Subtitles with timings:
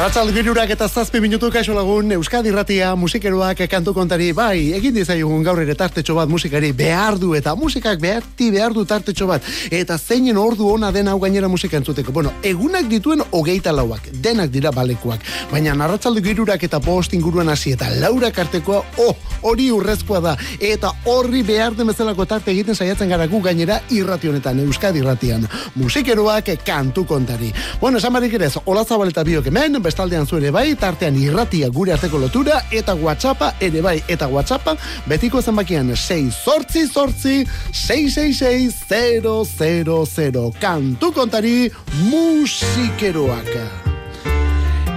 [0.00, 5.42] Arratzal girurak eta zazpi minutu kaixo lagun Euskadi Ratia musikeroak kantu kontari bai, egin dizaigun
[5.44, 9.98] gaur ere tartetxo bat musikari behar du eta musikak beharti behar du tartetxo bat eta
[9.98, 12.14] zeinen ordu ona den hau gainera musika entzuteko.
[12.16, 15.20] Bueno, egunak dituen hogeita lauak, denak dira balekuak,
[15.52, 20.94] baina arratzaldu girurak eta post inguruan hasi eta laura kartekoa, oh, hori urrezkoa da eta
[21.04, 27.04] horri behar den bezalako tarte egiten saiatzen gara gu gainera irrationetan, Euskadi Ratian musikeroak kantu
[27.04, 27.52] kontari.
[27.84, 31.92] Bueno, esan barik ere, hola zabaleta biok hemen, bestaldean zu ere bai, tartean irratia gure
[31.96, 34.76] arteko lotura, eta whatsappa ere bai, eta whatsappa
[35.10, 41.70] betiko zenbakian 6 sortzi sortzi 666 kantu kontari
[42.06, 43.48] musikeroak.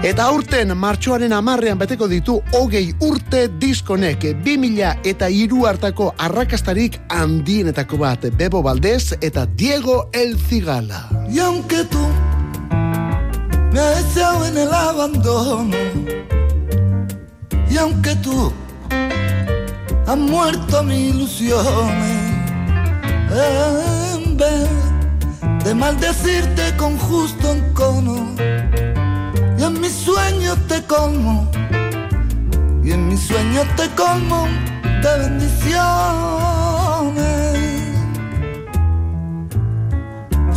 [0.04, 7.98] Eta urten martxoaren amarrean beteko ditu hogei urte diskonek, 2000 eta iru hartako arrakastarik handienetako
[8.04, 11.08] bat, Bebo Valdez eta Diego El Zigala.
[11.32, 12.04] Y aunque tú
[13.74, 15.76] me has deseado en el abandono.
[17.70, 18.54] Y aunque tú
[20.08, 22.22] has muerto mis ilusiones,
[24.14, 24.70] en vez
[25.66, 28.36] de maldecirte con justo encono,
[29.58, 31.50] y en mis sueños te como,
[32.84, 34.48] y en mis sueños te como
[35.02, 36.63] de bendiciones.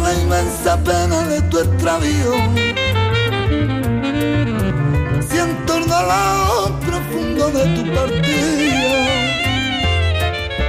[0.00, 2.32] La inmensa pena de tu extravío.
[5.28, 9.06] Siento el dolor profundo de tu partida.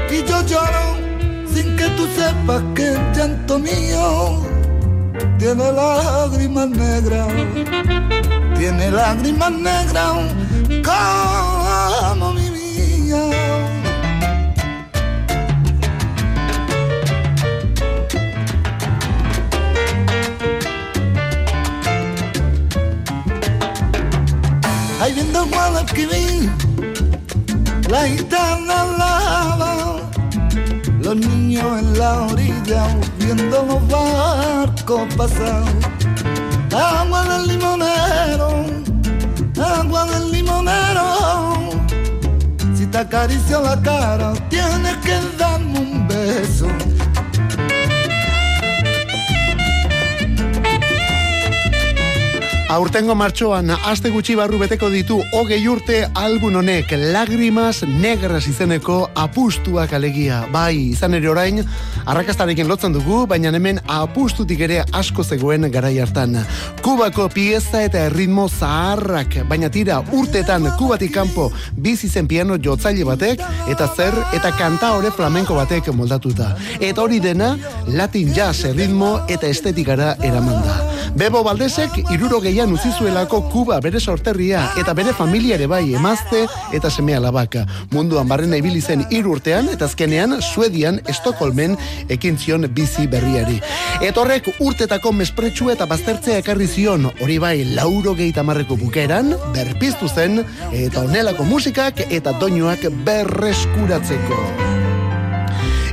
[0.09, 0.97] Y yo lloro
[1.53, 4.45] sin que tú sepas que el llanto mío
[5.37, 7.27] tiene lágrimas negras.
[8.57, 10.47] Tiene lágrimas negras
[10.83, 12.46] como mi
[25.07, 26.51] Ahí viendo Guadalquivir,
[27.89, 30.01] la gitana lava,
[30.99, 32.87] los niños en la orilla
[33.17, 35.63] viendo los barcos pasar,
[36.73, 38.65] agua del limonero
[39.57, 41.71] agua del limonero.
[42.75, 46.67] Si te acaricio la cara, tienes que darme un beso.
[52.67, 59.93] Aurtengo martxoan, aste gutxi barru beteko ditu hogei urte albun honek lagrimas negras izeneko apustuak
[59.95, 60.41] alegia.
[60.51, 61.61] Bai, izan ere orain,
[62.03, 66.35] arrakastarekin lotzen dugu, baina hemen apustutik ere asko zegoen garai hartan.
[66.83, 73.47] Kubako pieza eta erritmo zaharrak, baina tira urtetan kubatik kanpo bizi zen piano jotzaile batek,
[73.71, 76.51] eta zer eta kanta hore flamenko batek moldatuta.
[76.81, 77.55] Eta hori dena,
[77.87, 80.81] latin jazz erritmo eta estetikara eramanda.
[81.17, 86.39] Bebo Baldesek iruro gehian uzizuelako Kuba bere sorterria eta bere familia ere bai emazte
[86.73, 87.67] eta semea labaka.
[87.91, 91.75] Munduan barrena ibili zen hiru urtean eta azkenean Suedian Estokolmen
[92.09, 93.59] ekin zion bizi berriari.
[94.07, 100.41] Etorrek urtetako mespretsu eta baztertzea ekarri zion hori bai lauro gehi tamarreko bukeran, berpiztu zen
[100.71, 104.66] eta onelako musikak eta doinuak berreskuratzeko.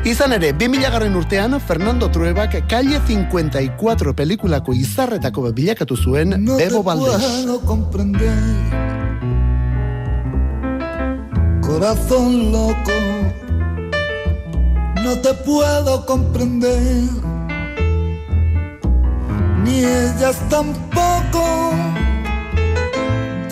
[0.04, 6.82] Izan ere, 2000 garren urtean, Fernando Truebak Calle 54 pelikulako izarretako bilakatu zuen no Bebo
[6.82, 7.24] Valdez.
[11.62, 12.98] Corazón loco,
[15.02, 17.08] no te puedo comprender,
[19.64, 21.72] ni ellas tampoco.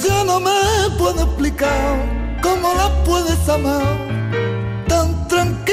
[0.04, 0.60] Yo no me
[0.98, 1.96] puedo explicar
[2.42, 4.21] cómo la puedes amar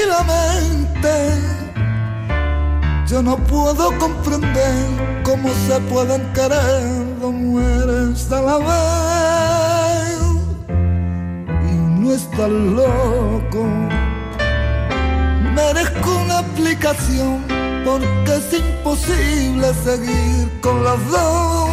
[0.00, 1.10] tranquilamente.
[3.06, 10.20] Yo no puedo comprender cómo se pueden querer dos mujeres a la vez
[11.68, 13.66] y no estar loco.
[15.54, 17.44] Merezco una aplicación
[17.84, 21.70] porque es imposible seguir con las dos.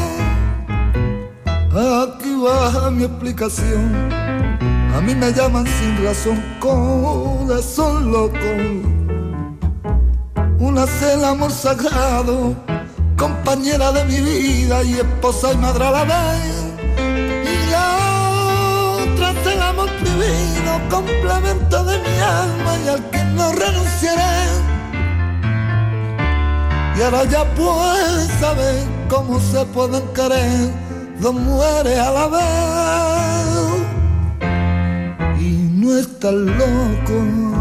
[1.69, 4.09] Aquí va mi explicación
[4.97, 8.51] a mí me llaman sin razón corazón loco.
[10.59, 12.55] Una es el amor sagrado,
[13.15, 16.55] compañera de mi vida y esposa y madre a la vez.
[17.53, 17.85] Y la
[19.03, 24.37] otra es el amor prohibido, complemento de mi alma y al que no renunciaré.
[26.97, 30.71] Y ahora ya puedes saber cómo se pueden querer
[31.19, 33.26] dos mujeres a la vez
[36.31, 37.56] no está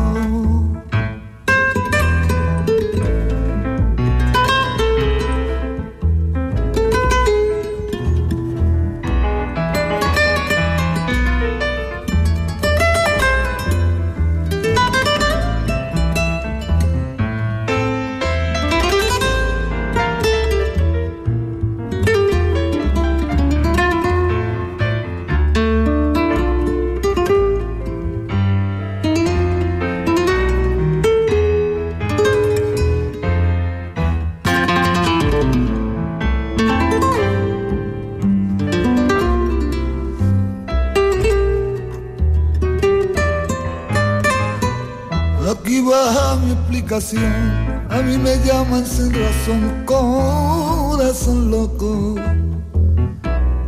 [46.97, 52.15] A mí me llaman sin razón, corazón loco.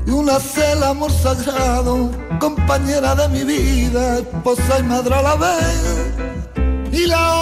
[0.07, 6.15] Y una cela amor sagrado, compañera de mi vida, esposa y madre a la vez.
[6.91, 7.35] Y la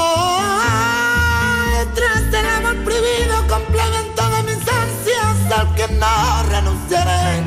[1.84, 7.44] otra es el amor prohibido, complemento de mis ansias al que no renunciaré.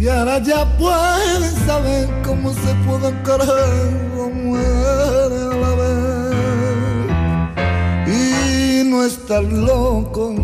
[0.00, 4.04] Y ahora ya pueden saber cómo se puede querer
[4.34, 4.83] muere
[9.06, 10.34] estar loco.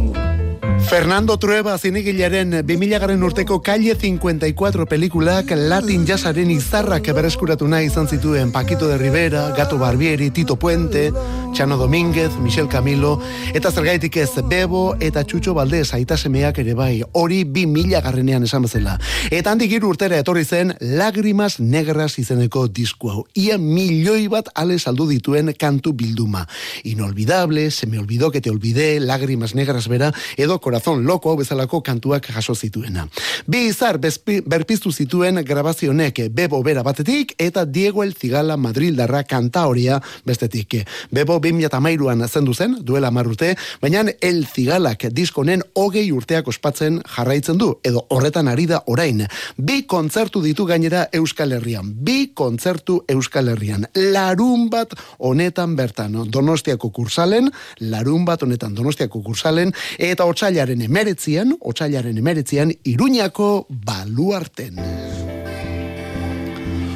[0.89, 8.09] Fernando Trueba zinegilaren 2000 garen urteko Calle 54 pelikulak Latin jazzaren izarrak berreskuratu nahi izan
[8.09, 11.13] zituen Paquito de Rivera, Gato Barbieri, Tito Puente,
[11.53, 13.21] Chano Domínguez, Michel Camilo,
[13.53, 18.95] eta zergaitik ez Bebo eta Txutxo Baldez aitasemeak ere bai, hori 2000 garrenean esan bezala.
[19.31, 23.25] Eta handik iru urtera etorri zen Lagrimas Negras izeneko disku hau.
[23.35, 26.47] Ia milioi bat ale saldu dituen kantu bilduma.
[26.85, 32.31] Inolvidable, se me olvidó que te olvidé, Lagrimas Negras bera, edo corazón loko bezalako kantuak
[32.31, 33.09] jaso zituena.
[33.47, 40.01] Bi izar berpiztu zituen grabazionek Bebo bera batetik eta Diego El Zigala Madrildarra kanta horia
[40.25, 40.87] bestetik.
[41.11, 47.59] Bebo disko 2008an zendu zen, duela marrute, baina El Zigalak diskonen hogei urteak ospatzen jarraitzen
[47.59, 49.27] du, edo horretan ari da orain.
[49.57, 53.87] Bi kontzertu ditu gainera Euskal Herrian, bi kontzertu Euskal Herrian.
[53.95, 62.19] Larun bat honetan bertan, Donostiako kursalen, larun bat honetan Donostiako kursalen, eta otxailaren emeretzian, otxailaren
[62.19, 64.81] emeretzian, Iruñako baluarten.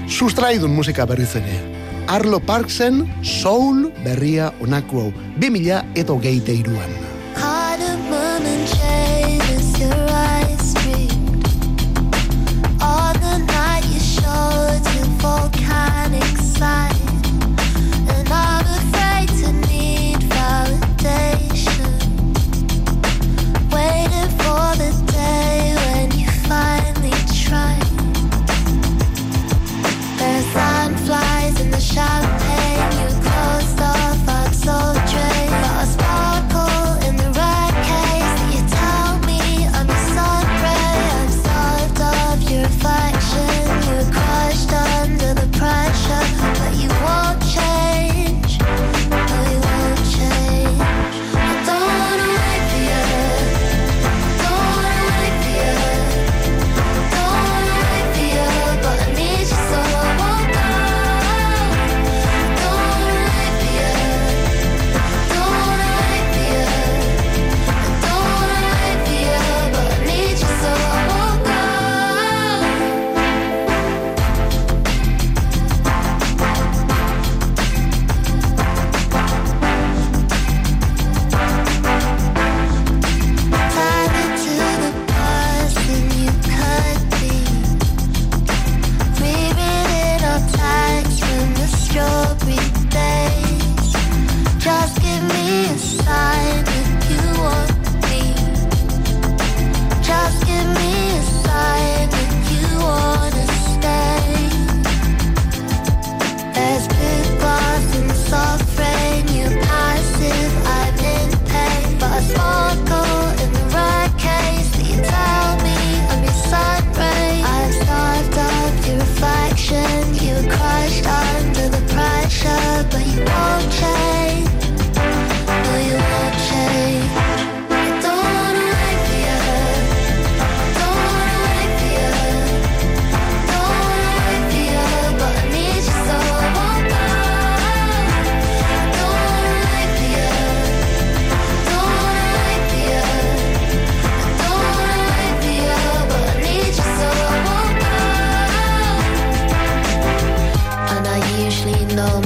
[0.08, 1.73] Sustraidun musika berriz ere.
[2.06, 5.12] Arlo Parksen Soul berria onako hau.
[5.40, 6.92] 2000 eta geite iruan.
[15.24, 17.03] volcanic side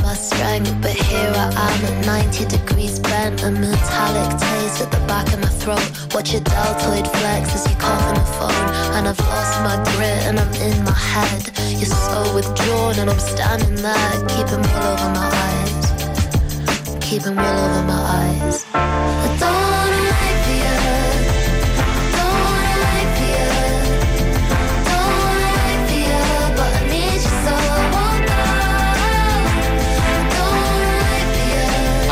[0.02, 5.02] my strength But here I am at 90 degrees bent A metallic taste at the
[5.06, 5.86] back of my throat.
[6.14, 8.68] Watch your deltoid flex as you cough on the phone.
[8.96, 11.50] And I've lost my grit and I'm in my head.
[11.78, 15.76] You're so withdrawn and I'm standing there Keeping wool over my eyes.
[17.00, 19.57] Keeping wool over my eyes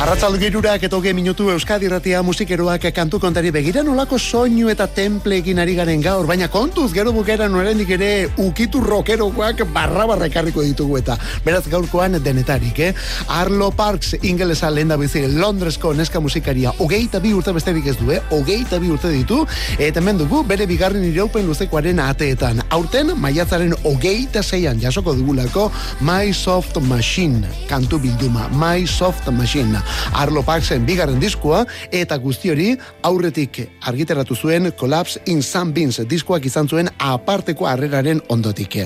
[0.07, 5.59] Arratzaldu girurak hoge minutu Euskadi Ratia musikeroak kantu kontari begira nolako soinu eta temple egin
[5.59, 10.99] ari garen gaur, baina kontuz gero bukera norendik ere ukitu rokerokoak barra barra ekarriko ditugu
[11.01, 12.93] eta beraz gaurkoan denetarik, eh?
[13.27, 18.13] Arlo Parks ingelesa lehen da bizi Londresko neska musikaria hogeita bi urte besterik ez du,
[18.15, 18.23] eh?
[18.31, 19.41] Hogeita bi urte ditu
[19.77, 22.63] eta hemen dugu bere bigarren iraupen luzekoaren ateetan.
[22.71, 25.67] Aurten maiatzaren hogeita zeian jasoko dugulako
[25.99, 29.83] My Soft Machine kantu bilduma, My Soft Machine.
[30.13, 32.69] Arlo Parksen bigarren diskoa eta guzti hori
[33.07, 38.79] aurretik argitaratu zuen Collapse in Sun Beans diskoak izan zuen aparteko harreraren ondotik.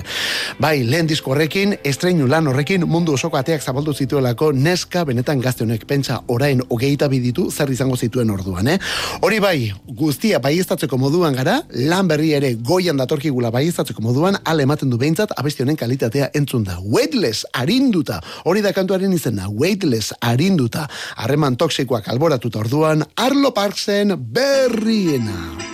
[0.61, 5.65] Bai, lehen disko horrekin, estreinu lan horrekin mundu osoko ateak zabaldu zituelako neska benetan gazte
[5.65, 8.77] honek pentsa orain hogeita biditu zer izango zituen orduan, eh?
[9.21, 14.89] Hori bai, guztia baiestatzeko moduan gara, lan berri ere goian datorkigula baiestatzeko moduan, ale ematen
[14.91, 16.77] du behintzat abesti honen kalitatea entzun da.
[16.81, 25.69] Weightless, arinduta, hori da kantuaren izena, weightless, arinduta, harreman toksikoak alboratuta orduan, Arlo Parksen berriena.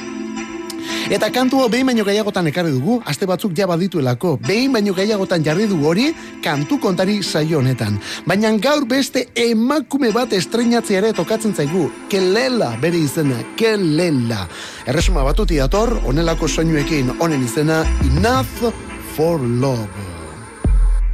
[1.07, 5.63] Eta kantua behin baino gehiagotan ekarri dugu, aste batzuk ja badituelako, behin baino gehiagotan jarri
[5.69, 6.09] du hori
[6.43, 7.95] kantu kontari saio honetan.
[8.27, 14.49] Baina gaur beste emakume bat estreinatzea ere tokatzen zaigu, kelela bere izena, kelela.
[14.83, 18.75] Erresuma batuti dator, onelako soinuekin honen izena, Enough
[19.15, 19.87] for Love.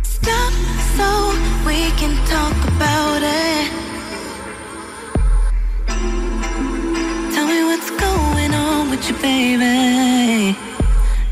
[0.01, 0.53] Stop
[0.97, 1.37] so
[1.69, 3.82] we can talk about it.
[9.09, 10.57] You, baby.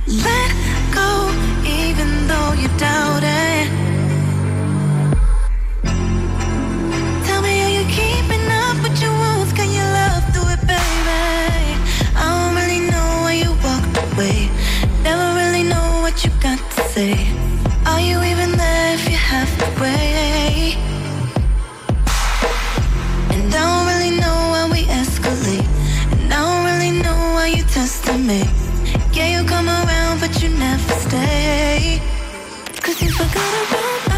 [0.08, 0.52] Let
[0.94, 1.32] go,
[1.66, 3.70] even though you doubt it.
[7.26, 9.54] Tell me, are you keeping up with your rules?
[9.54, 11.78] Can you love through it, baby?
[12.16, 14.50] I don't really know why you walked away.
[15.04, 17.31] Never really know what you got to say.
[30.22, 32.00] But you never stay.
[32.80, 34.11] Cause you forgot about us.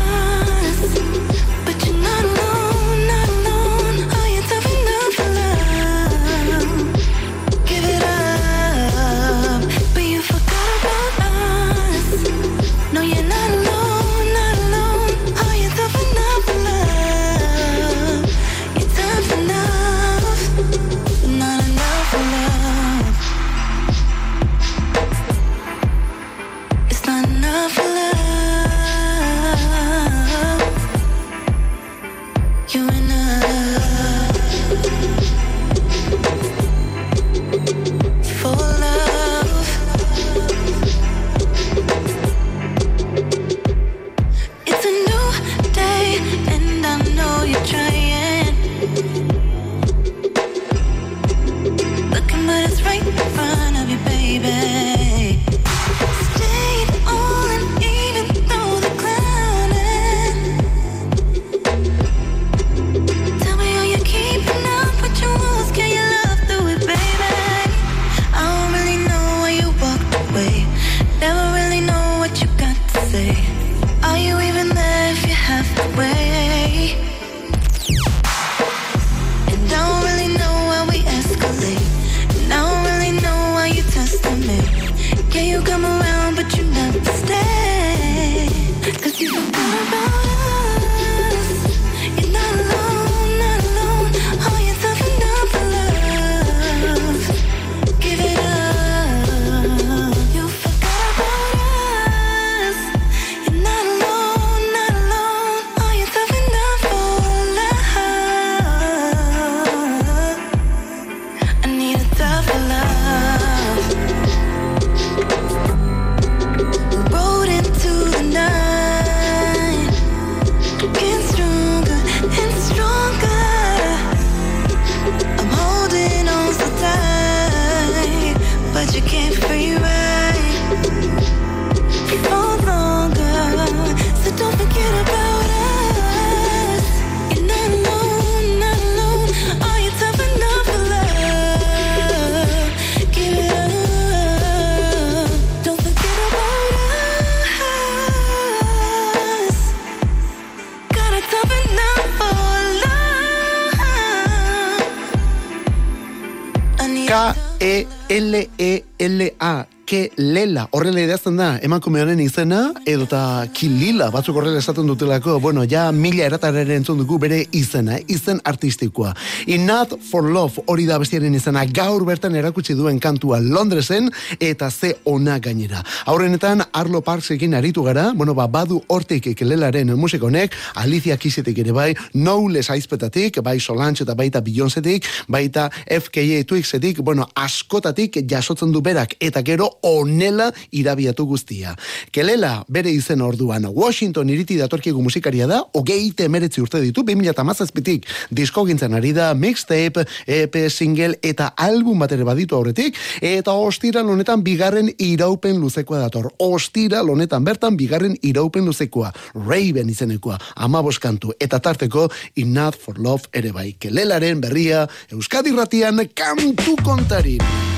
[158.14, 165.84] K-E-L-E-L-A Kelela, horrela idazten da, emakumearen izena, edota kilila, batzuk horrela esaten dutelako, bueno, ja
[165.94, 169.12] mila eratararen entzun dugu bere izena, izen artistikoa.
[169.46, 174.10] Enough for Love, hori da bestiaren izena, gaur bertan erakutsi duen kantua Londresen,
[174.42, 175.84] eta ze ona gainera.
[176.10, 181.78] Aurrenetan, Arlo Parksekin aritu gara, bueno, ba, badu hortik kelelaren musik honek, Alicia Kisetik ere
[181.78, 188.82] bai, Knowles aizpetatik, bai Solange eta baita Beyoncétik, baita FKA Twixetik, bueno, askotatik jasotzen du
[188.82, 191.76] berak, eta gero onela irabiatu guztia.
[192.12, 198.66] Kelela, bere izen orduan, Washington iriti datorkigu musikaria da, hogeite emeretzi urte ditu, 2008-tik disko
[198.68, 204.44] gintzen ari da, mixtape, EP, single eta album bat ere baditu aurretik, eta ostira honetan
[204.44, 206.32] bigarren iraupen luzekoa dator.
[206.44, 209.12] Ostira honetan bertan bigarren iraupen luzekoa.
[209.36, 213.74] Raven izenekoa, amabos kantu, eta tarteko Enough for Love ere bai.
[213.80, 217.73] Kelelaren berria, Euskadi ratian kantu kontarin.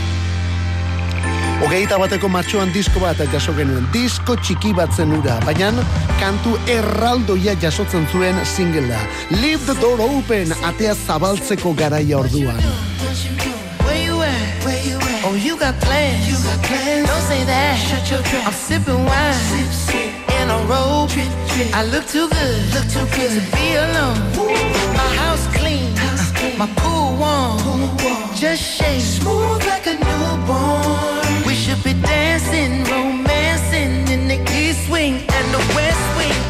[1.63, 5.71] Hogeita bateko martxoan disko bat jaso genuen, disko txiki bat zen ura, baina
[6.19, 8.99] kantu erraldoia jasotzen zuen singlea.
[9.41, 12.59] Leave the door open, atea zabaltzeko garaia orduan.
[15.27, 16.27] Oh, you got plans.
[16.29, 17.07] You got plans.
[17.09, 17.79] Don't say that.
[17.81, 18.45] Shut your trap.
[18.45, 19.33] I'm sipping wine.
[19.49, 20.13] Sip, sip.
[20.37, 21.09] In a robe.
[21.09, 21.73] Trip, trip.
[21.73, 22.61] I look too good.
[22.77, 24.21] Look too good to be alone.
[24.93, 25.95] My house clean.
[25.97, 26.44] House clean.
[26.57, 27.59] My pool warm.
[27.59, 28.33] Pool warm.
[28.33, 29.01] Just shake.
[29.01, 31.43] Smooth like a newborn.
[31.45, 36.44] We should be dancing, romancing in the east wing and the west wing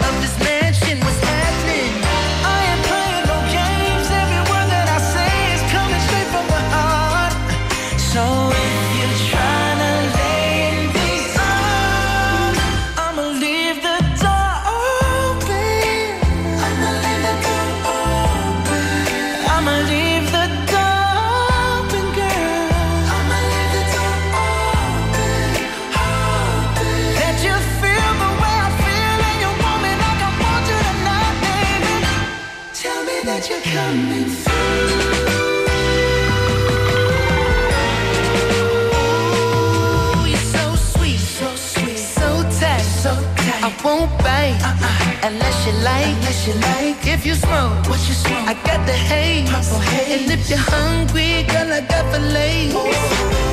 [45.65, 47.07] you like, unless you like.
[47.07, 48.47] If you smoke, What you smoke?
[48.47, 49.49] I got the haze.
[49.49, 50.21] Purple haze.
[50.21, 52.75] And if you're hungry, girl, I got fillets.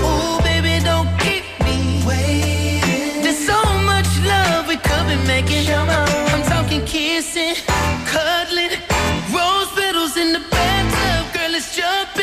[0.04, 3.22] Ooh, baby, don't keep me Waiting.
[3.22, 5.68] There's so much love we could be making.
[5.72, 7.54] I'm talking kissing,
[8.12, 8.76] cuddling,
[9.32, 11.32] rose petals in the bathtub.
[11.34, 12.21] Girl, it's jumping,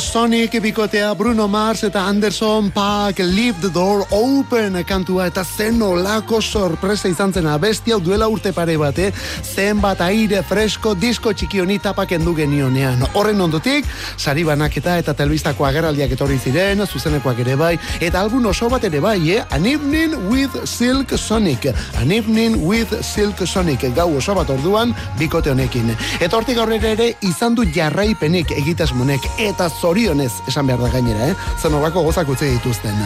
[0.00, 6.40] Sonic bikotea Bruno Mars eta Anderson Paak Leave the Door Open kantua eta zen olako
[6.40, 9.10] sorpresa izan zen abesti hau duela urte pare bate
[9.42, 13.02] zenbat aire fresko disko txiki honi tapak endu genionean.
[13.12, 13.84] Horren ondotik,
[14.16, 19.00] sari banaketa eta telbistako agerraldiak etorri ziren, zuzenekoak ere bai, eta album oso bat ere
[19.00, 19.44] bai, eh?
[19.50, 21.66] An Evening with Silk Sonic.
[22.00, 23.84] An Evening with Silk Sonic.
[23.96, 25.92] Gau oso bat orduan, bikote honekin.
[26.20, 31.36] Eta hortik aurrera ere izan du jarraipenik egitasmonek eta zorionez esan behar da gainera, eh?
[31.72, 32.98] Horako gozak utzi dituzten.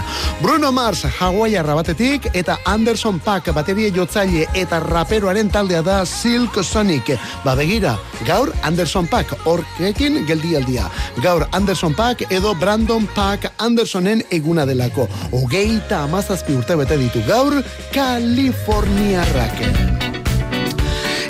[0.43, 7.15] Bruno Mars, Hawaiiarra batetik, eta Anderson Paak bateria jotzaile eta raperoaren taldea da Silk Sonic.
[7.45, 10.91] Ba begira, gaur Anderson Paak horkekin geldialdia.
[11.23, 15.09] Gaur Anderson Paak edo Brandon Paak Andersonen eguna delako.
[15.33, 17.63] Hogeita amazazpi urte bete ditu gaur
[17.95, 20.16] Kaliforniarrak.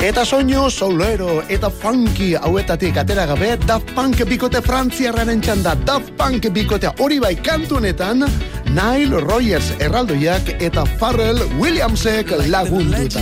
[0.07, 6.47] Eta soño soulero eta funky hauetatik atera gabe Daft Punk bikote frantziarraren txanda Daft Punk
[6.55, 8.23] bikotea hori bai kantu honetan
[8.71, 13.19] Nile Rogers erraldoiak eta Pharrell Williamsek lagunduta.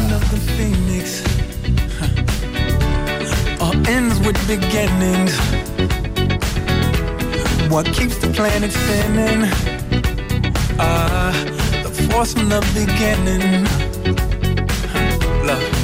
[3.64, 5.32] all ends with beginnings
[7.72, 9.48] what keeps the planet spinning
[10.78, 11.32] ah
[11.80, 13.64] the force from the beginning.
[15.48, 15.83] Love.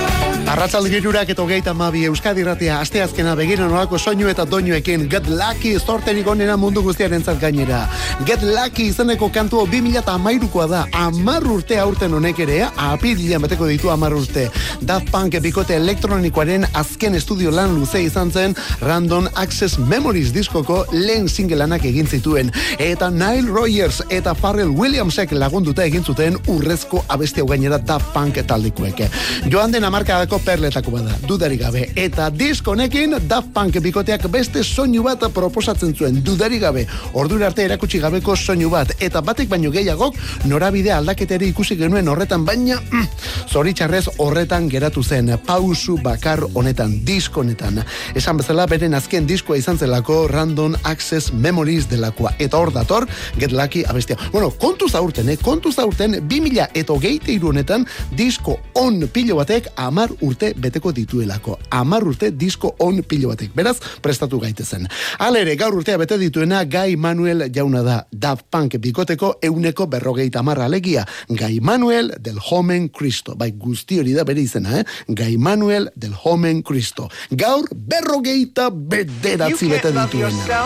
[0.51, 5.77] Arratzalde girurak eta hogeita mabi Euskadi ratia asteazkena begira nolako soinu eta doinuekin Get Lucky
[5.79, 7.87] zorterik onena mundu guztiaren gainera.
[8.25, 14.13] Get Lucky izeneko kantu 2008koa da, amar urte aurten honek ere, apirilean bateko ditu amar
[14.13, 14.49] urte.
[14.81, 21.29] Daft Punk bikote elektronikoaren azken estudio lan luze izan zen Random Access Memories diskoko lehen
[21.29, 22.51] singelanak egin zituen.
[22.77, 28.43] Eta Nile Rogers eta Pharrell Williamsek lagunduta egin zuten urrezko abesti hau gainera Daft Punk
[28.43, 29.05] taldikoek.
[29.47, 31.85] Joan den amarkadako perletako bada, dudari gabe.
[31.95, 36.85] Eta disko honekin Daft Punk bikoteak beste soinu bat proposatzen zuen, dudari gabe.
[37.13, 38.91] Ordura arte erakutsi gabeko soinu bat.
[38.99, 40.17] Eta batek baino gehiagok
[40.49, 43.07] norabide aldaketeri ikusi genuen horretan, baina mm,
[43.51, 47.81] zoritxarrez horretan geratu zen pausu bakar honetan, disko honetan.
[48.15, 52.33] Esan bezala beren azken diskoa izan zelako Random Access Memories delakoa.
[52.39, 54.17] Eta hor dator, Get Lucky abestia.
[54.31, 55.37] Bueno, kontu zaurten, eh?
[55.37, 56.99] kontu zaurten, 2000 eta
[57.47, 57.85] honetan
[58.17, 61.57] disko on pilo batek amar urte beteko dituelako.
[61.69, 63.53] Amar urte disko on pilo batek.
[63.55, 64.87] Beraz, prestatu gaitezen.
[65.19, 67.97] Alere, gaur urtea bete dituena Gai Manuel jauna da.
[68.11, 71.05] Daft Punk bikoteko euneko berrogeita marra alegia.
[71.29, 73.35] Gai Manuel del Homen Cristo.
[73.35, 74.85] Bai, guzti hori da bere izena, eh?
[75.07, 77.09] Gai Manuel del Homen Cristo.
[77.29, 80.65] Gaur berrogeita bederatzi bete dituena.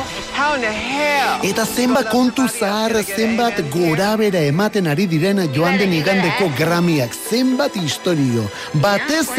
[1.44, 8.46] Eta zenbat kontu zahar, zenbat gorabera ematen ari diren joan den igandeko gramiak, zenbat historio.
[8.82, 9.28] Batez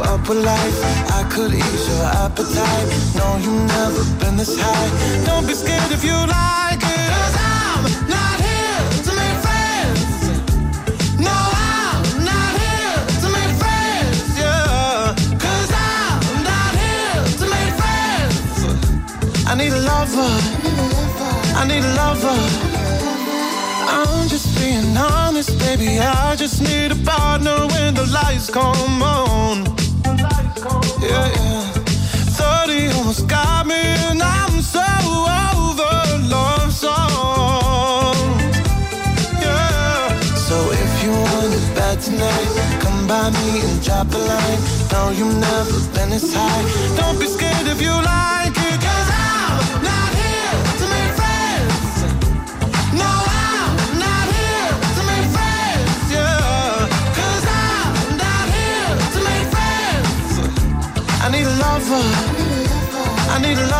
[0.00, 0.78] up with life.
[1.12, 2.88] I could ease your appetite.
[3.14, 5.24] No, you've never been this high.
[5.24, 7.08] Don't be scared if you like it.
[7.14, 10.12] Cause I'm not here to make friends.
[11.18, 14.38] No, I'm not here to make friends.
[14.38, 15.14] Yeah.
[15.44, 19.46] Cause I'm not here to make friends.
[19.46, 20.32] I need a lover.
[21.56, 22.38] I need a lover.
[23.88, 25.98] I'm just being honest, baby.
[26.00, 29.85] I just need a partner when the lights come on.
[31.00, 31.62] Yeah, yeah.
[32.66, 33.74] 30 almost got me,
[34.08, 35.96] and I'm so over
[36.28, 38.16] love songs.
[39.40, 40.20] Yeah.
[40.48, 44.60] So if you want it bad tonight, come by me and drop a line.
[44.92, 46.96] No, you've never been this high.
[46.96, 48.45] Don't be scared if you like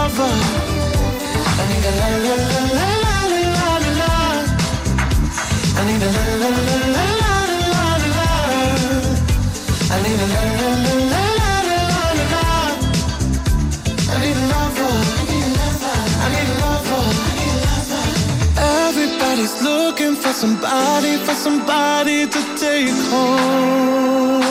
[0.07, 0.35] lover.
[1.61, 2.35] I need a la la
[2.79, 4.13] la la la la la.
[5.79, 7.35] I need a la la la la la
[8.03, 8.29] la la.
[9.95, 12.47] I need a la la la la la la la la.
[14.13, 14.95] I need a lover.
[16.25, 17.15] I need a lover.
[18.87, 24.47] Everybody's looking for somebody, for somebody to take home.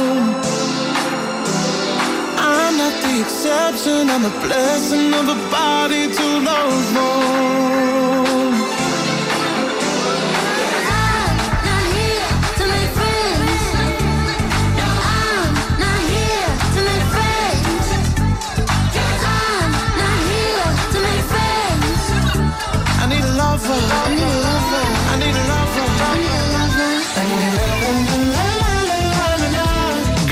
[3.18, 7.95] Exception, I'm a blessing of a body to love more.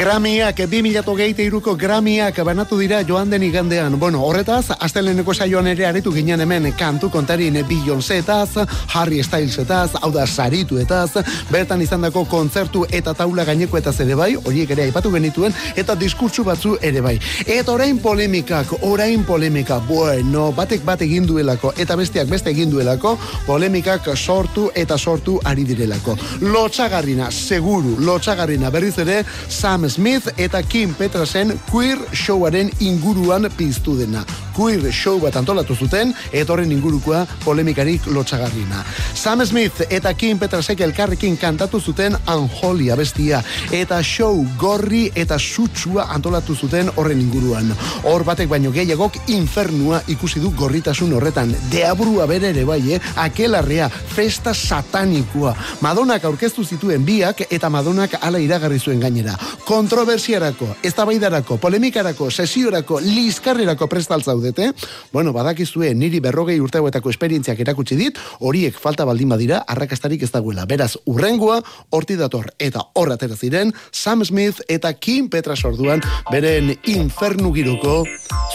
[0.04, 3.94] Gramiak, 2008 iruko Gramiak banatu dira joan den igandean.
[4.00, 10.26] Bueno, horretaz, asteleneko saioan ere aretu ginen hemen kantu kontarin Beyoncéetaz, Harry Stylesetaz, hau da
[10.28, 16.44] sarituetaz, bertan izandako kontzertu eta taula gainekoetaz ere bai, horiek ere aipatu genituen, eta diskurtsu
[16.44, 17.16] batzu ere bai.
[17.46, 23.16] Eta orain polemikak, orain polemika, bueno, batek bat egin duelako, eta besteak beste egin duelako,
[23.48, 26.18] polemikak sortu eta sortu ari direlako.
[26.44, 34.24] Lotxagarrina, seguru, lotxagarrina, berriz ere, Sam Smith eta Kim Petrasen queer showaren inguruan piztu dena.
[34.54, 38.84] Queer show bat antolatu zuten, eta horren ingurukoa polemikarik lotxagarrina.
[39.14, 46.08] Sam Smith eta Kim Petrasek elkarrekin kantatu zuten Unholy abestia, eta show gorri eta sutsua
[46.14, 47.70] antolatu zuten horren inguruan.
[48.10, 51.54] Hor batek baino gehiagok infernua ikusi du gorritasun horretan.
[51.72, 53.02] Deabrua bere ere bai, eh?
[53.26, 55.54] Akelarrea, festa satanikoa.
[55.82, 59.38] Madonak aurkeztu zituen biak eta Madonak ala iragarri zuen gainera.
[59.84, 64.70] Kontroversiarako, eztabaidarako, polemikarako, sesiorako, liskarrerako prestal zaudete.
[65.12, 66.80] Bueno, badakizue niri berrogei urte
[67.12, 70.66] esperientziak erakutsi dit, horiek falta baldin badira, arrakastarik ez dagoela.
[70.66, 76.78] Beraz, urrengoa, horti dator, eta horra atera ziren, Sam Smith eta Kim Petras orduan, beren
[76.86, 78.06] infernu giroko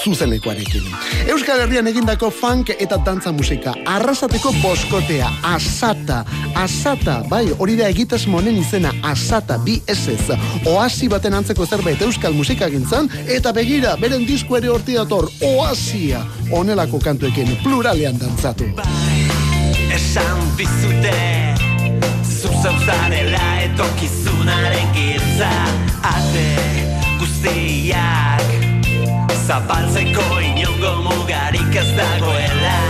[0.02, 0.88] zuzenekoarekin.
[1.28, 6.24] Euskal Herrian egindako funk eta dantza musika, arrasateko boskotea, asata,
[6.56, 10.32] asata, bai, hori da egitasmo honen izena, asata, bi esez,
[10.64, 16.20] oasi baten antzeko zerbait euskal musika gintzan, eta begira, beren disko ere horti dator, oasia,
[16.54, 18.68] onelako kantuekin pluralean dantzatu.
[19.94, 21.14] Esan dizute
[22.22, 25.50] Zuzeu zarela etorkizunaren giltza
[26.06, 26.44] Ate
[27.18, 28.46] guztiak
[29.48, 32.87] Zapaltzeko inongo mugarik ez dagoela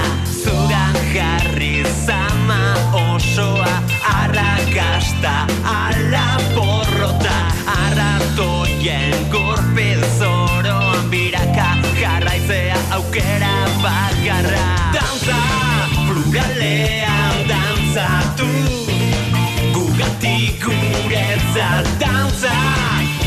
[8.79, 11.67] Arratoien gorpil zoroan biraka
[11.99, 14.93] Jarraizea aukera bakarra.
[14.95, 15.39] Dantza
[16.07, 18.47] pluralean dantzatu
[19.75, 22.55] Gugatik guretzat dantza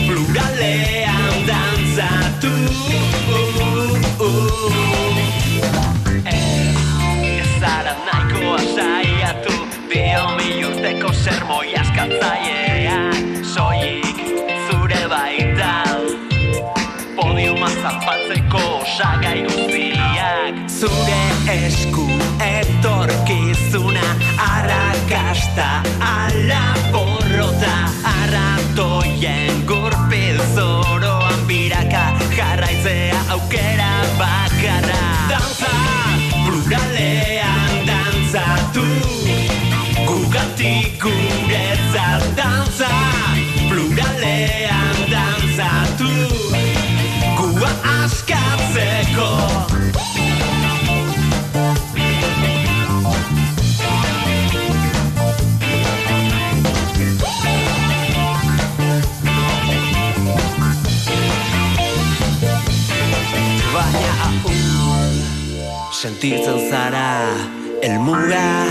[0.08, 2.56] Pluralean dantzatu
[4.22, 5.11] Ez,
[19.02, 22.06] osagai guztiak Zure esku
[22.46, 25.70] etorkizuna Arrakasta
[26.06, 26.62] ala
[26.94, 27.74] porrota
[28.06, 32.04] Arratoien gurpil zoroan biraka
[32.36, 33.90] Jarraitzea aukera
[34.22, 35.02] bakarra.
[35.32, 35.74] Dantza
[36.46, 38.86] pluralean dantzatu
[40.06, 42.94] Gugatik guretzat dantza
[43.66, 46.14] Pluralean dantzatu.
[47.42, 48.51] Gua ahul
[66.02, 67.30] Sentitzen zara
[67.82, 68.66] Elmuga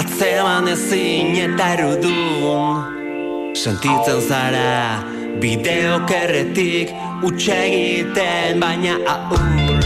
[0.00, 3.52] Atzeman ezin eta erudun.
[3.52, 5.11] Sentitzen zara
[5.42, 6.92] Bideo kerretik
[7.26, 9.82] Utxegiten baina ahul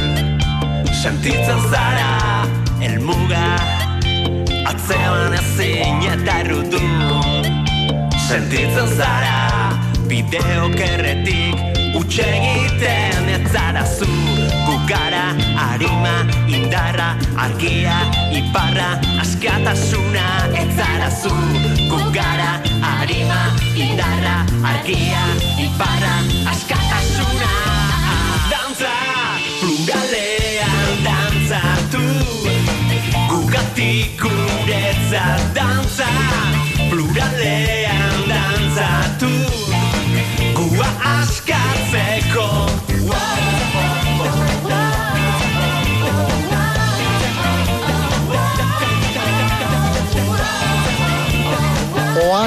[0.92, 2.44] Sentitzen zara
[2.84, 3.56] Elmuga
[4.68, 7.48] Atzeman ezin eta erudun
[8.26, 9.72] Sentitzen zara
[10.12, 11.56] Bideo kerretik
[11.96, 14.12] Utxegiten ez zara zu
[14.68, 15.32] Gugara,
[15.70, 16.16] arima,
[16.52, 17.14] indarra
[17.48, 17.96] Argia,
[18.28, 18.92] iparra,
[19.24, 21.32] askatasuna Ez zara zu
[21.88, 22.65] Gugara,
[23.06, 25.24] arima, indarra Argia,
[25.62, 26.14] iparra,
[26.50, 27.52] askatasuna.
[28.50, 28.94] Dantza,
[29.60, 32.04] pluralean dantzatu
[33.30, 36.10] Gugatik guretzat dantza
[36.90, 39.32] Pluralean dantzatu
[40.59, 42.65] Gua askatzeko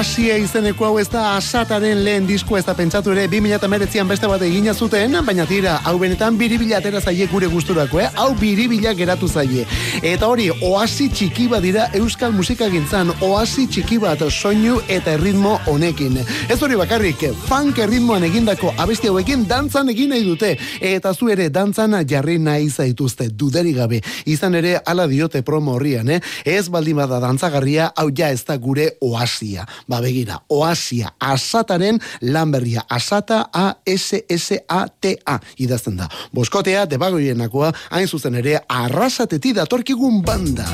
[0.00, 4.40] Oasia izeneko hau ez da asataren lehen disko ez da pentsatu ere 2008an beste bat
[4.46, 8.06] egina zuten, baina tira, hau benetan biribila atera zaie gure gusturako, eh?
[8.16, 9.66] hau biribila geratu zaie.
[10.00, 15.58] Eta hori, oasi txiki bat dira euskal musika gintzan, oasi txiki bat soinu eta erritmo
[15.68, 16.16] honekin.
[16.48, 21.50] Ez hori bakarrik, funk erritmoan egindako abesti hauekin dantzan egin nahi dute, eta zu ere
[21.52, 24.00] dantzan jarri nahi zaituzte, duderi gabe.
[24.24, 26.22] Izan ere, ala diote promo horrian, eh?
[26.48, 29.68] ez baldin bada dantzagarria, hau ja ez da gure oasia.
[29.90, 36.06] Ba begira, oasia, asataren lan berria, asata A-S-S-A-T-A, idazten da.
[36.30, 40.68] Boskotea, debagoienakoa, hain zuzen ere, arrasateti datorkigun banda.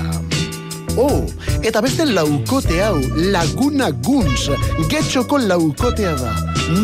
[1.00, 1.24] Oh,
[1.64, 3.00] eta beste laukote hau,
[3.32, 4.50] Laguna Guns,
[4.92, 6.34] getxoko laukotea da.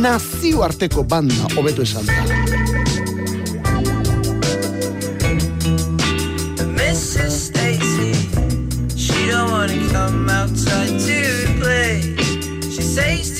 [0.01, 2.14] Nazioarteko banda, hobeto esan da.
[6.80, 7.53] Mrs.
[7.53, 8.12] Stacy,
[8.97, 11.22] she don't wanna come outside to
[12.95, 13.32] cold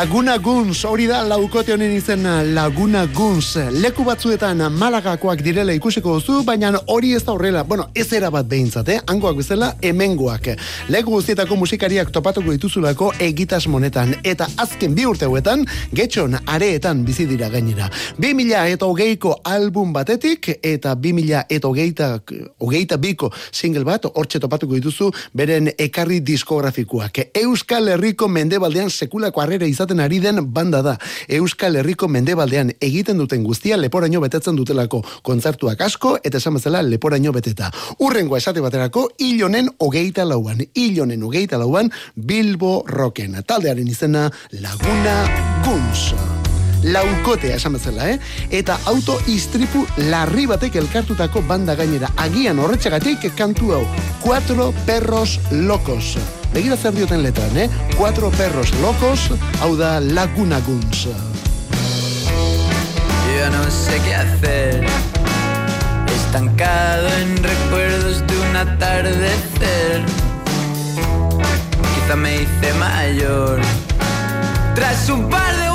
[0.00, 3.50] Laguna Guns, hori da laukote honen izena Laguna Guns.
[3.82, 7.66] Leku batzuetan malagakoak direla ikusiko duzu, baina hori ez da horrela.
[7.68, 8.96] Bueno, ez era bat behintzat, eh?
[9.12, 10.48] Hangoak bezala, hemengoak.
[10.88, 14.14] Leku guztietako musikariak topatuko dituzulako egitas monetan.
[14.24, 17.90] Eta azken bi urte hauetan, getxon areetan bizi dira gainera.
[18.16, 22.10] 2000 eta hogeiko album batetik, eta 2000 eta hogeita,
[22.56, 27.26] hogeita biko single bat, hortxe topatuko dituzu, beren ekarri diskografikoak.
[27.44, 30.96] Euskal Herriko mendebaldean sekulako harrera izaten ari den banda da.
[31.28, 37.32] Euskal Herriko mendebaldean egiten duten guztia leporaino betetzen dutelako kontzertuak asko eta esan bezala leporaino
[37.32, 37.70] beteta.
[37.98, 40.62] Urrengo esate baterako ilonen hogeita lauan.
[40.74, 43.42] Ilonen hogeita lauan Bilbo Rocken.
[43.46, 44.30] Taldearen izena
[44.60, 45.24] Laguna
[45.64, 46.14] Guns
[46.80, 48.16] laukotea esan bezala, eh?
[48.56, 52.08] Eta auto istripu larri batek elkartutako banda gainera.
[52.16, 53.86] Agian horretxagatik kantu hau.
[54.24, 56.16] Cuatro perros locos.
[56.52, 57.70] Begira zer dioten letran, eh?
[57.96, 59.30] Cuatro perros locos,
[59.62, 61.06] hau da Laguna Guns.
[63.38, 64.84] Yo no sé qué hacer.
[66.08, 70.02] Estancado en recuerdos de un atardecer.
[71.94, 73.60] Quizá me hice mayor.
[74.74, 75.69] Tras un par de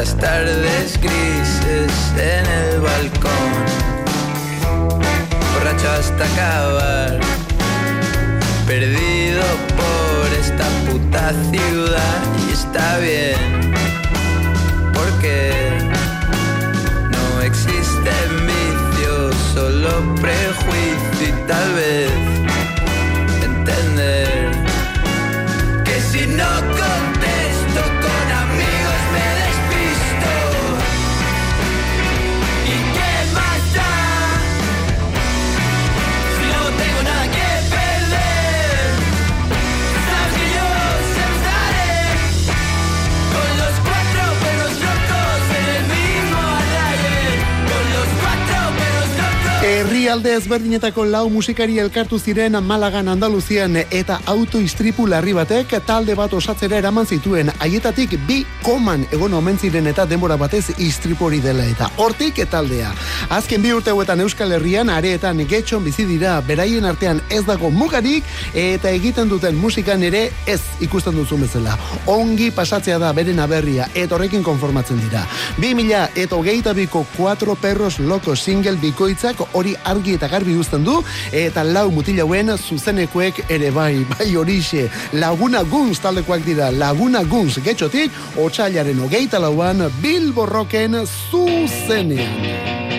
[0.00, 3.50] esas tardes grises en el balcón,
[5.54, 7.18] borracho hasta acabar,
[8.64, 9.42] perdido
[9.76, 12.22] por esta puta ciudad.
[12.48, 13.72] Y está bien,
[14.94, 15.52] porque
[17.10, 21.28] no existen vicios, solo prejuicio.
[21.28, 22.12] Y tal vez
[23.42, 24.52] entender
[25.84, 26.44] que si no
[50.08, 56.32] Herrialde ezberdinetako lau musikari elkartu ziren Malagan Andaluzian eta auto istripu larri batek talde bat
[56.32, 57.50] osatzera eraman zituen.
[57.60, 62.94] Haietatik bi koman egon omen ziren eta denbora batez istripu hori dela eta hortik taldea.
[63.28, 68.24] Azken bi urte hauetan Euskal Herrian areetan getxon bizi dira beraien artean ez dago mugarik
[68.54, 71.76] eta egiten duten musikan ere ez ikusten duzu bezala.
[72.06, 75.26] Ongi pasatzea da beren aberria eta horrekin konformatzen dira.
[75.60, 81.02] 2000 eta hogeita biko 4 perros loko single bikoitzak hori argi eta garbi uzten du
[81.32, 84.88] eta lau mutil hauen zuzenekoek ere bai, bai horixe.
[85.12, 92.97] Laguna Guns taldekoak dira, Laguna Guns getxotik, otxailaren hogeita lauan Bilbo Rocken zuzenean.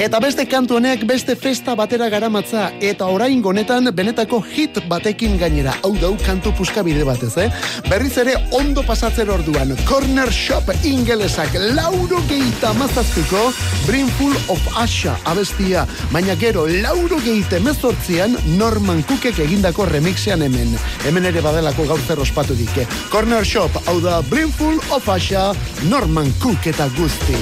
[0.00, 5.74] Eta beste kantu honek beste festa batera garamatza eta orain honetan benetako hit batekin gainera.
[5.84, 7.50] Hau dau kantu puskabide batez, eh?
[7.90, 9.74] Berriz ere ondo pasatzen orduan.
[9.84, 13.50] Corner Shop ingelesak lauro geita mazazpiko
[13.86, 15.84] Brimful of Asha abestia.
[16.12, 20.72] Baina gero lauro geite mezortzian Norman Cookek egindako remixean hemen.
[21.04, 22.88] Hemen ere badelako gaur zer ospatu dike.
[23.12, 25.52] Corner Shop, hau da Brimful of Asha,
[25.90, 27.36] Norman Cook eta guzti.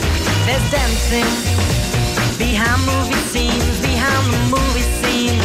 [0.46, 1.89] There's dancing
[2.60, 5.40] behind movie scenes, behind the movie scene.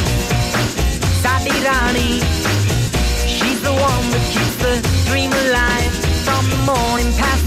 [1.24, 2.20] Sadi Rani,
[3.36, 4.76] she's the one that keeps the
[5.10, 5.94] dream alive.
[6.26, 7.45] From the morning past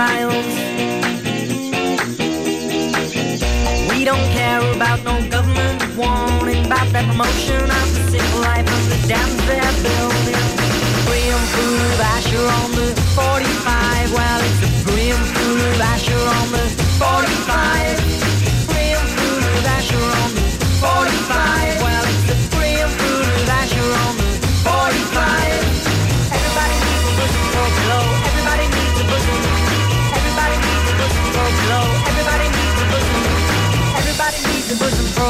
[0.00, 0.46] aisles.
[3.90, 8.82] We don't care about no government warning about that promotion of the simple life of
[8.88, 10.40] the dams they're building.
[11.52, 12.79] Full of Asher on the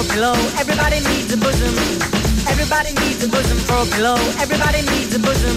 [0.03, 0.35] for a pillow.
[0.59, 1.75] Everybody needs a bosom.
[2.49, 4.17] Everybody needs a bosom for a pillow.
[4.39, 5.57] Everybody needs a bosom.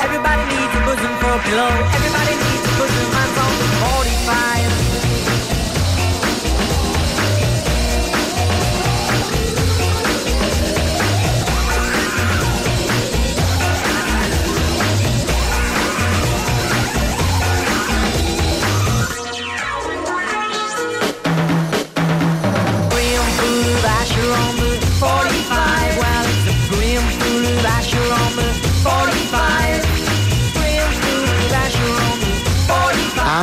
[0.00, 1.70] Everybody needs a bosom for a pillow.
[1.94, 3.06] Everybody needs a bosom.
[3.14, 3.68] Mine's on the
[4.84, 4.89] 45.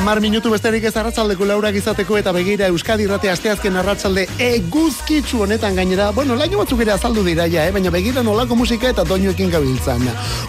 [0.08, 5.76] Amar minutu besterik ez arratzaldeko laurak izateko eta begira Euskadi irrate asteazken arratsalde eguzkitzu honetan
[5.76, 7.74] gainera, bueno, laino batzuk ere azaldu dira ja, eh?
[7.76, 10.06] baina begira nolako musika eta doinuekin gabiltzan.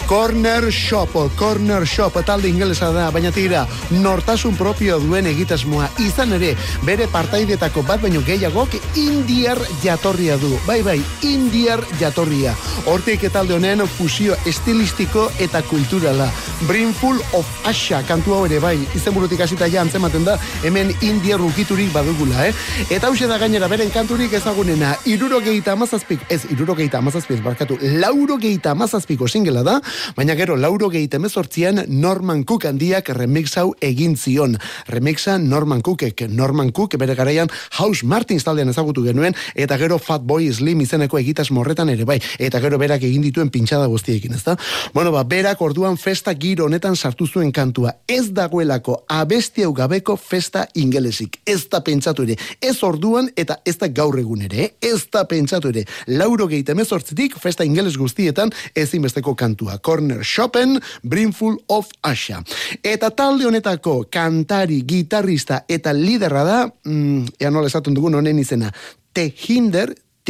[0.07, 6.53] Corner Shop, Corner Shop, talde ingelesa da, baina tira, nortasun propio duen egitasmoa, izan ere,
[6.87, 10.53] bere partaidetako bat baino gehiagok indiar jatorria du.
[10.69, 12.55] Bai, bai, indiar jatorria.
[12.87, 16.31] Hortik talde honen fusio estilistiko eta kulturala.
[16.71, 21.89] Brimful of Asha kantu hau ere bai, izenburutik hasita ja antzematen da, hemen indiar rukiturik
[21.95, 22.53] badugula, eh?
[22.93, 29.25] Eta hause da gainera beren kanturik ezagunena, irurogeita amazazpik, ez irurogeita amazazpik, barkatu, laurogeita amazazpiko
[29.29, 29.79] singela da,
[30.19, 34.59] baina gero laurogeita emezortzian Norman Cook handiak remix hau egin zion.
[34.87, 40.53] Remixa Norman Cookek, Norman Cook bere garaian House Martins taldean ezagutu genuen, eta gero Fatboy
[40.53, 44.59] Slim izeneko egitasmo horretan ere bai, eta gero berak egin dituen pintxada guztiekin, ezta?
[44.93, 47.97] Bueno, ba, berak orduan festa giro honetan sartu zuen kantua.
[48.05, 49.07] Ez dagoelako
[49.39, 51.37] abesti hau gabeko festa ingelesik.
[51.47, 52.35] Ez da pentsatu ere.
[52.61, 54.73] Ez orduan eta ez da gaur egun ere.
[54.83, 55.85] Ez da pentsatu ere.
[56.11, 59.79] Lauro gehi emezortzitik festa ingeles guztietan ezinbesteko kantua.
[59.79, 62.43] Corner Shopen, Brimful of Asha.
[62.83, 68.73] Eta talde honetako kantari, gitarrista eta liderra da, mm, ea nola esaten dugun honen izena,
[69.15, 69.31] The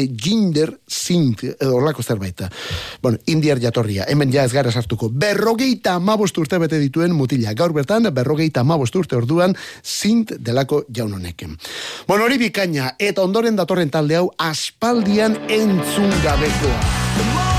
[0.07, 2.45] Ginger Synth, edo horlako zerbait.
[3.03, 5.11] Bueno, indiar jatorria, hemen ja ez gara sartuko.
[5.11, 7.55] Berrogeita amabost urte bete dituen mutila.
[7.59, 11.47] Gaur bertan, berrogeita amabost urte orduan, Synth delako jaun honek.
[12.07, 17.58] Bueno, hori bikaina, eta ondoren datorren talde hau aspaldian entzun gabekoa.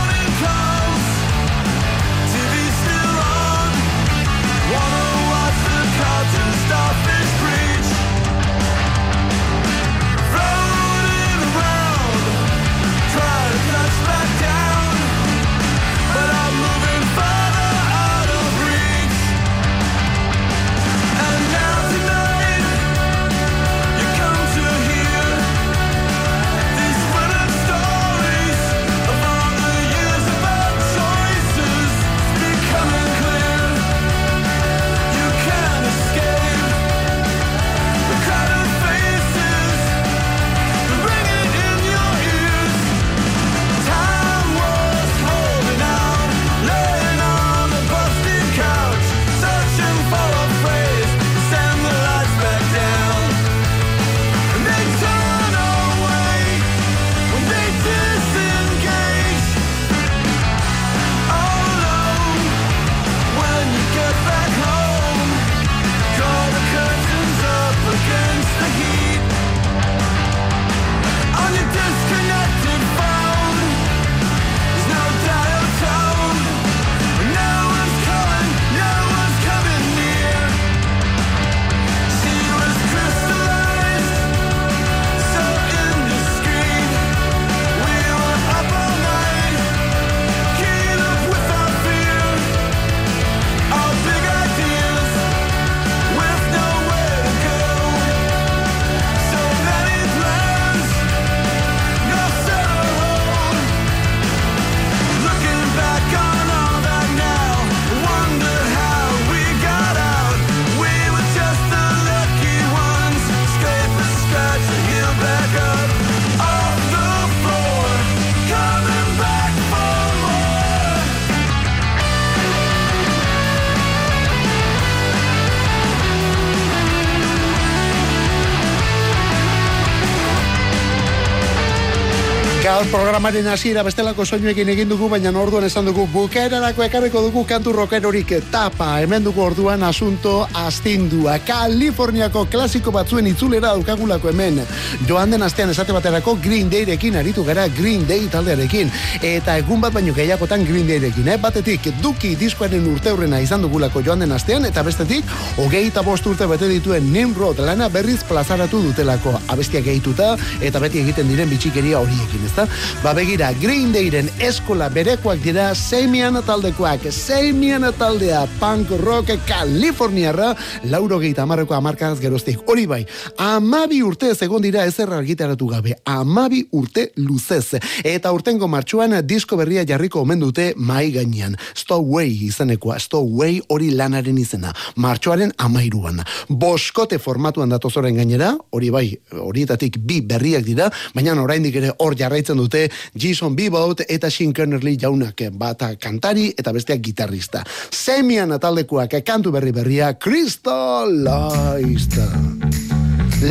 [133.20, 138.30] Programaren hasiera bestelako soinuekin egin dugu, baina orduan esan dugu bukaerarako ekarriko dugu kantu rockerorik
[138.52, 139.02] tapa.
[139.02, 141.34] Hemen dugu orduan asunto astindua.
[141.44, 144.62] Kaliforniako klasiko batzuen itzulera daukagulako hemen.
[145.10, 148.92] Joan den astean esate baterako Green Dayrekin aritu gara Green Day taldearekin.
[149.22, 151.38] Eta egun bat baino gehiagotan Green Dayrekin, eh?
[151.38, 156.72] Batetik duki diskoaren urteurrena izan dugulako joan den astean, eta bestetik hogeita bost urte bete
[156.72, 159.36] dituen Nimrod lana berriz plazaratu dutelako.
[159.50, 162.70] Abestiak gehituta eta beti egiten diren bitxikeria horiekin, ezta?
[163.04, 170.50] Ba begira, Green Dayren eskola berekoak dira Semian taldekoak, Semian taldea punk rock Kaliforniarra,
[170.92, 172.60] lauro gehieta amarreko amarkaz geroztik.
[172.68, 173.00] Hori bai,
[173.38, 177.80] amabi urte egon dira ezer argitaratu gabe, amabi urte luzez.
[178.04, 181.56] Eta urtengo martxuan disko berria jarriko omen dute mai gainean.
[181.74, 184.74] Stowaway izanekoa, Stowaway hori lanaren izena.
[184.96, 186.22] Martxoaren amairuan.
[186.50, 192.58] Boskote formatuan datozoren gainera, hori bai, horietatik bi berriak dira, baina oraindik ere hor jarraitzen
[192.60, 197.64] dute Jason Bebout eta Shin Kernerly jaunak bata kantari eta besteak gitarrista.
[197.92, 201.20] Semian ataldekoak kantu berri berria Crystallize.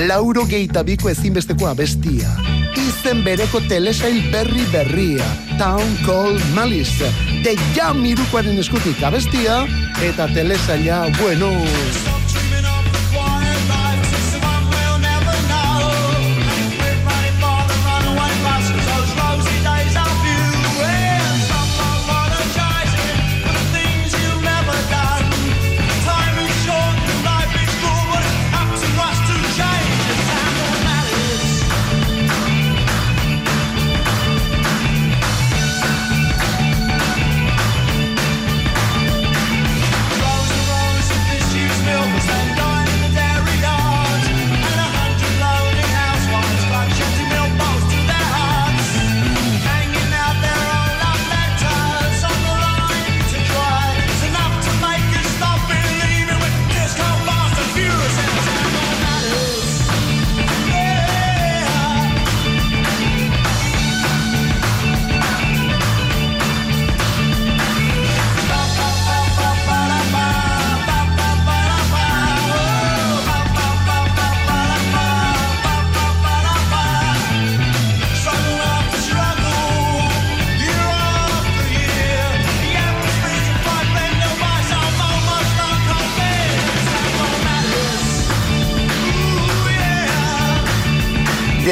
[0.09, 2.29] Lauro geita biko ezinbesteko abestia.
[2.77, 5.25] Izen bereko telesail berri berria.
[5.59, 7.09] Town Call Malice.
[7.45, 9.63] De jam irukoaren eskutik abestia
[10.05, 11.53] eta telesaila bueno.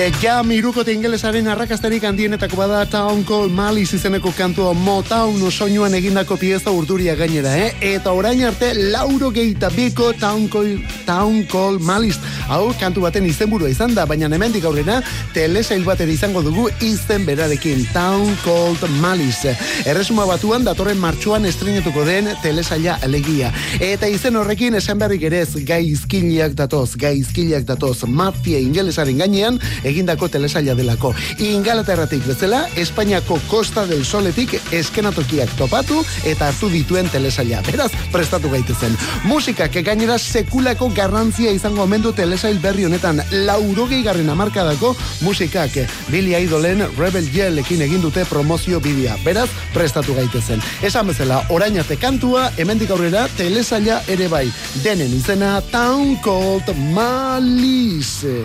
[0.07, 6.39] De Jam irukote ingelesaren arrakastarik handienetako bada Town Call Malice izeneko kantua Motown soinuan egindako
[6.41, 7.75] pieza urduria gainera, eh?
[7.85, 12.17] Eta orain arte lauro geita biko Town Call, Town Call Malice.
[12.49, 15.03] Hau kantu baten izenburua izan da, baina hemendik aurrera
[15.35, 19.53] telesail batera izango dugu izen berarekin Town Called Malice.
[19.85, 23.53] Erresuma batuan datorren martxuan estrenetuko den telesaila alegia.
[23.81, 29.61] Eta izen horrekin esan berrik ere ez gaizkiliak datoz, gaizkiliak datoz, mafia ingelesaren gainean
[30.07, 31.13] egindako telesaila delako.
[31.43, 37.63] Ingalaterratik bezala, Espainiako Costa del Soletik eskenatokiak topatu eta hartu dituen telesaila.
[37.67, 38.95] Beraz, prestatu gaitezen.
[39.25, 45.75] Musikak gainera sekulako garrantzia izango omendu telesail berri honetan laurogei garren amarkadako musikak
[46.09, 49.17] Billy Idolen Rebel Yellekin egin dute promozio bidea.
[49.25, 50.63] Beraz, prestatu gaitezen.
[50.87, 54.47] Esan bezala, orain arte kantua, hemendik aurrera telesaila ere bai.
[54.85, 58.45] Denen izena Town Called Malice.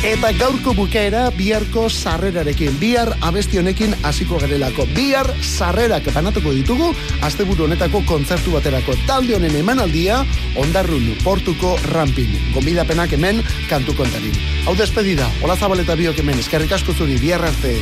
[0.00, 2.78] Eta gaurko bukaera biharko sarrerarekin.
[2.80, 4.86] Bihar abesti honekin hasiko garelako.
[4.96, 6.86] Bihar sarrerak banatuko ditugu
[7.20, 8.94] asteburu honetako kontzertu baterako.
[9.06, 10.22] Talde honen emanaldia
[10.56, 12.32] Ondarrun Portuko Rampin.
[12.54, 14.32] Gonbidapenak hemen kantu kontarin.
[14.64, 15.28] Hau despedida.
[15.44, 17.76] Ola Zabaleta biok hemen eskerrik asko zuri bihar arte.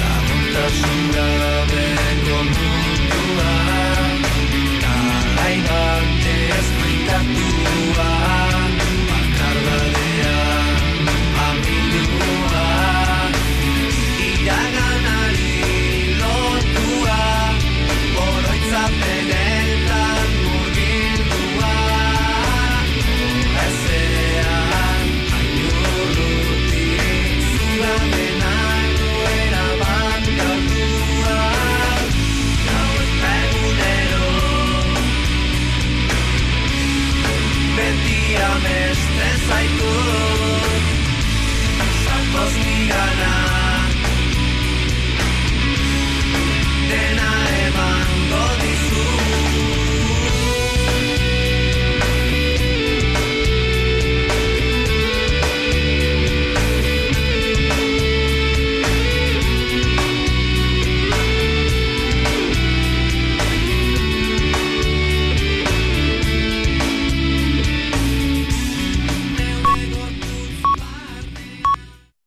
[0.00, 1.07] Laguntasuna